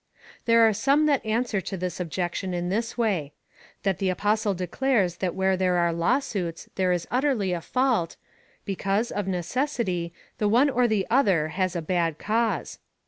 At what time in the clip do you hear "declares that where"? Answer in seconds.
4.55-5.55